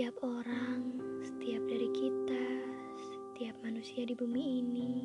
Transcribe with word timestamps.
Setiap 0.00 0.24
orang, 0.24 0.96
setiap 1.20 1.60
dari 1.68 1.84
kita, 1.92 2.44
setiap 2.96 3.52
manusia 3.60 4.00
di 4.08 4.16
bumi 4.16 4.64
ini 4.64 5.04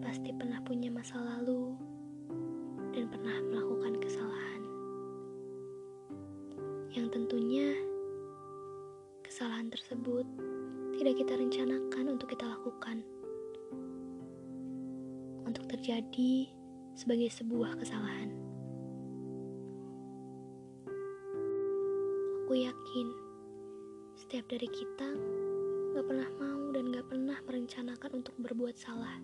pasti 0.00 0.32
pernah 0.32 0.56
punya 0.64 0.88
masa 0.88 1.20
lalu 1.20 1.76
dan 2.96 3.12
pernah 3.12 3.36
melakukan 3.44 4.00
kesalahan. 4.00 4.62
Yang 6.96 7.12
tentunya 7.12 7.76
kesalahan 9.20 9.68
tersebut 9.68 10.24
tidak 10.96 11.20
kita 11.20 11.36
rencanakan 11.36 12.16
untuk 12.16 12.32
kita 12.32 12.48
lakukan. 12.48 13.04
Untuk 15.44 15.68
terjadi 15.68 16.48
sebagai 16.96 17.28
sebuah 17.36 17.76
kesalahan. 17.76 18.32
Aku 22.48 22.56
yakin 22.56 23.25
setiap 24.26 24.58
dari 24.58 24.66
kita 24.66 25.06
gak 25.94 26.02
pernah 26.02 26.26
mau 26.34 26.74
dan 26.74 26.90
gak 26.90 27.06
pernah 27.06 27.38
merencanakan 27.46 28.10
untuk 28.10 28.34
berbuat 28.42 28.74
salah. 28.74 29.22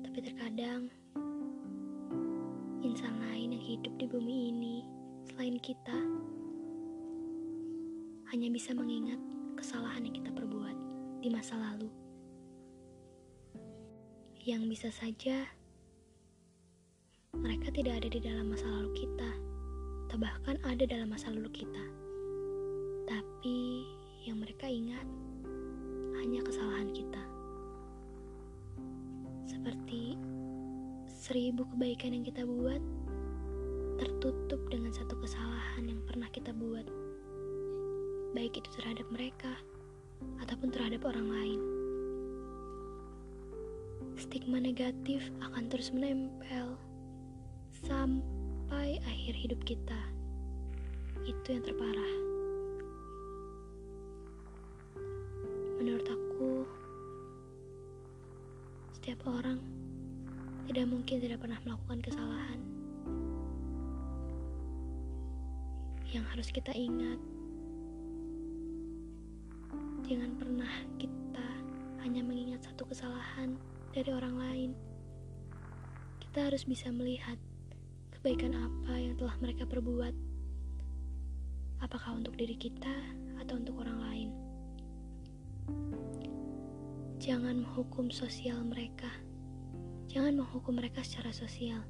Tapi 0.00 0.16
terkadang 0.24 0.88
insan 2.80 3.20
lain 3.20 3.52
yang 3.52 3.60
hidup 3.60 3.92
di 4.00 4.08
bumi 4.08 4.48
ini 4.48 4.76
selain 5.28 5.60
kita 5.60 5.92
hanya 8.32 8.48
bisa 8.48 8.72
mengingat 8.72 9.20
kesalahan 9.60 10.08
yang 10.08 10.16
kita 10.16 10.32
perbuat 10.32 10.76
di 11.20 11.28
masa 11.28 11.60
lalu. 11.60 11.92
Yang 14.40 14.62
bisa 14.72 14.88
saja 14.88 15.44
mereka 17.36 17.68
tidak 17.76 18.00
ada 18.00 18.08
di 18.08 18.24
dalam 18.24 18.56
masa 18.56 18.64
lalu 18.72 19.04
kita, 19.04 19.30
atau 20.08 20.16
bahkan 20.16 20.56
ada 20.64 20.88
dalam 20.88 21.12
masa 21.12 21.28
lalu 21.28 21.52
kita. 21.52 22.09
Tapi 23.10 23.82
yang 24.22 24.38
mereka 24.38 24.70
ingat 24.70 25.02
hanya 26.22 26.46
kesalahan 26.46 26.94
kita. 26.94 27.18
Seperti 29.50 30.14
seribu 31.10 31.66
kebaikan 31.74 32.14
yang 32.14 32.22
kita 32.22 32.46
buat 32.46 32.78
tertutup 33.98 34.62
dengan 34.70 34.94
satu 34.94 35.18
kesalahan 35.18 35.90
yang 35.90 35.98
pernah 36.06 36.30
kita 36.30 36.54
buat. 36.54 36.86
Baik 38.30 38.62
itu 38.62 38.70
terhadap 38.78 39.10
mereka 39.10 39.58
ataupun 40.38 40.70
terhadap 40.70 41.02
orang 41.02 41.26
lain. 41.34 41.60
Stigma 44.14 44.62
negatif 44.62 45.26
akan 45.42 45.66
terus 45.66 45.90
menempel 45.90 46.78
sampai 47.82 49.02
akhir 49.02 49.34
hidup 49.34 49.58
kita. 49.66 49.98
Itu 51.26 51.58
yang 51.58 51.66
terparah. 51.66 52.29
Setiap 59.10 59.42
orang 59.42 59.58
tidak 60.70 60.86
mungkin 60.86 61.18
tidak 61.18 61.42
pernah 61.42 61.58
melakukan 61.66 61.98
kesalahan. 61.98 62.62
Yang 66.14 66.24
harus 66.30 66.48
kita 66.54 66.70
ingat, 66.70 67.18
jangan 70.06 70.30
pernah 70.38 70.70
kita 71.02 71.48
hanya 72.06 72.22
mengingat 72.22 72.62
satu 72.62 72.86
kesalahan 72.86 73.58
dari 73.90 74.14
orang 74.14 74.38
lain. 74.38 74.70
Kita 76.22 76.46
harus 76.46 76.62
bisa 76.62 76.94
melihat 76.94 77.34
kebaikan 78.14 78.54
apa 78.54 78.94
yang 78.94 79.18
telah 79.18 79.34
mereka 79.42 79.66
perbuat, 79.66 80.14
apakah 81.82 82.14
untuk 82.14 82.38
diri 82.38 82.54
kita 82.54 82.94
atau 83.42 83.58
untuk 83.58 83.74
orang 83.82 83.98
lain. 84.06 84.39
Jangan 87.20 87.52
menghukum 87.68 88.08
sosial 88.08 88.64
mereka. 88.64 89.12
Jangan 90.08 90.40
menghukum 90.40 90.80
mereka 90.80 91.04
secara 91.04 91.28
sosial 91.36 91.84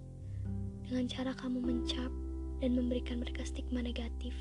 dengan 0.83 1.07
cara 1.07 1.31
kamu 1.39 1.63
mencap 1.63 2.11
dan 2.59 2.75
memberikan 2.75 3.23
mereka 3.23 3.47
stigma 3.47 3.79
negatif. 3.79 4.35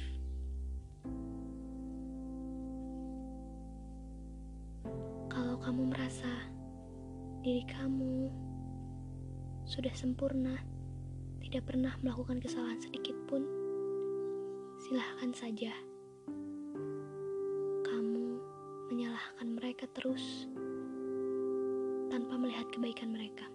Kalau 5.30 5.62
kamu 5.62 5.94
merasa 5.94 6.50
diri 7.46 7.70
kamu 7.70 8.34
sudah 9.70 9.94
sempurna, 9.94 10.58
tidak 11.38 11.70
pernah 11.70 11.94
melakukan 12.02 12.42
kesalahan 12.42 12.82
sedikit 12.82 13.14
pun, 13.30 13.46
silahkan 14.90 15.38
saja. 15.38 15.70
Kamu 17.86 18.26
menyalahkan 18.90 19.54
mereka 19.54 19.86
terus 19.94 20.50
tanpa 22.20 22.36
melihat 22.36 22.68
kebaikan 22.76 23.16
mereka. 23.16 23.48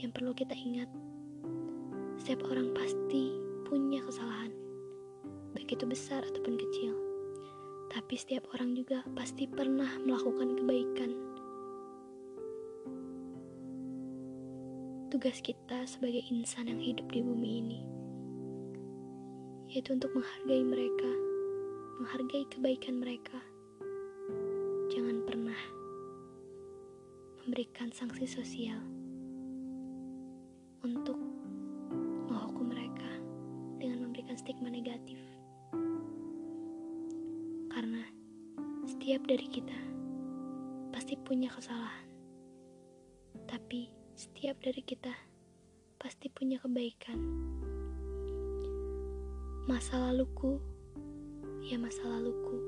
Yang 0.00 0.12
perlu 0.16 0.32
kita 0.32 0.56
ingat, 0.56 0.88
setiap 2.16 2.48
orang 2.48 2.72
pasti 2.72 3.36
punya 3.68 4.00
kesalahan, 4.00 4.48
baik 5.52 5.76
itu 5.76 5.84
besar 5.84 6.24
ataupun 6.24 6.56
kecil. 6.56 6.96
Tapi 7.92 8.16
setiap 8.16 8.48
orang 8.56 8.72
juga 8.72 9.04
pasti 9.12 9.44
pernah 9.44 10.00
melakukan 10.00 10.56
kebaikan. 10.64 11.12
Tugas 15.12 15.44
kita 15.44 15.84
sebagai 15.84 16.24
insan 16.32 16.72
yang 16.72 16.80
hidup 16.80 17.04
di 17.12 17.20
bumi 17.20 17.50
ini 17.60 17.80
yaitu 19.72 19.96
untuk 19.96 20.12
menghargai 20.12 20.68
mereka, 20.68 21.08
menghargai 21.96 22.44
kebaikan 22.52 23.00
mereka 23.00 23.40
memberikan 27.42 27.90
sanksi 27.90 28.22
sosial 28.22 28.78
untuk 30.86 31.18
menghukum 32.30 32.70
mereka 32.70 33.10
dengan 33.82 34.06
memberikan 34.06 34.38
stigma 34.38 34.70
negatif. 34.70 35.18
Karena 37.66 38.06
setiap 38.86 39.26
dari 39.26 39.46
kita 39.50 39.74
pasti 40.94 41.18
punya 41.18 41.50
kesalahan. 41.50 42.06
Tapi 43.50 43.90
setiap 44.14 44.62
dari 44.62 44.82
kita 44.86 45.10
pasti 45.98 46.30
punya 46.30 46.62
kebaikan. 46.62 47.18
Masa 49.66 49.98
laluku, 49.98 50.62
ya 51.66 51.74
masa 51.74 52.06
laluku. 52.06 52.58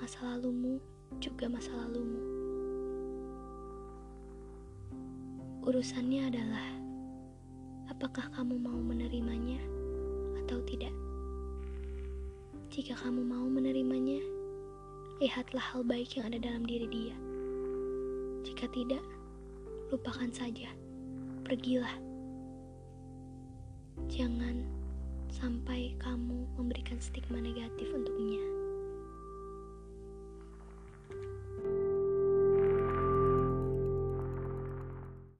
Masa 0.00 0.24
lalumu 0.32 0.80
juga 1.20 1.44
masa 1.52 1.76
lalumu. 1.76 2.35
Urusannya 5.66 6.30
adalah 6.30 6.66
apakah 7.90 8.30
kamu 8.38 8.54
mau 8.54 8.78
menerimanya 8.78 9.58
atau 10.46 10.62
tidak. 10.62 10.94
Jika 12.70 12.94
kamu 12.94 13.26
mau 13.26 13.42
menerimanya, 13.50 14.22
lihatlah 15.18 15.74
hal 15.74 15.82
baik 15.82 16.14
yang 16.14 16.30
ada 16.30 16.38
dalam 16.38 16.62
diri 16.62 16.86
dia. 16.86 17.16
Jika 18.46 18.70
tidak, 18.70 19.02
lupakan 19.90 20.30
saja. 20.30 20.70
Pergilah. 21.42 21.98
Jangan 24.06 24.62
sampai 25.34 25.98
kamu 25.98 26.46
memberikan 26.54 27.02
stigma 27.02 27.42
negatif 27.42 27.90
untuknya. 27.90 28.25